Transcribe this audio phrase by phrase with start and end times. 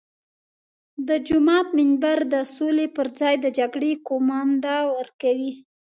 [1.07, 5.51] د جومات منبر د سولې پر ځای د جګړې قومانده ورکوي.